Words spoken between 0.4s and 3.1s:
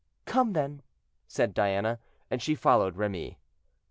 then," said Diana; and she followed